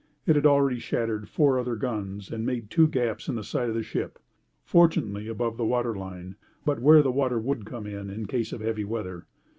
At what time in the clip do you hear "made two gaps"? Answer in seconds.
2.43-3.27